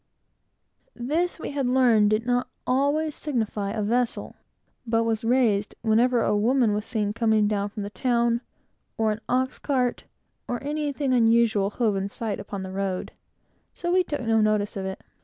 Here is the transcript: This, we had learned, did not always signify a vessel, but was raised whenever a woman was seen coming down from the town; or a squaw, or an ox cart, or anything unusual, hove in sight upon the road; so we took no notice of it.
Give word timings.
This, 0.95 1.37
we 1.39 1.51
had 1.51 1.67
learned, 1.67 2.09
did 2.09 2.25
not 2.25 2.47
always 2.65 3.13
signify 3.13 3.69
a 3.69 3.83
vessel, 3.83 4.35
but 4.83 5.03
was 5.03 5.23
raised 5.23 5.75
whenever 5.83 6.23
a 6.23 6.35
woman 6.35 6.73
was 6.73 6.85
seen 6.85 7.13
coming 7.13 7.47
down 7.47 7.69
from 7.69 7.83
the 7.83 7.91
town; 7.91 8.41
or 8.97 9.11
a 9.11 9.11
squaw, 9.11 9.11
or 9.11 9.11
an 9.11 9.21
ox 9.29 9.59
cart, 9.59 10.03
or 10.47 10.63
anything 10.63 11.13
unusual, 11.13 11.69
hove 11.69 11.97
in 11.97 12.09
sight 12.09 12.39
upon 12.39 12.63
the 12.63 12.71
road; 12.71 13.11
so 13.75 13.93
we 13.93 14.03
took 14.03 14.21
no 14.21 14.41
notice 14.41 14.75
of 14.75 14.87
it. 14.87 15.03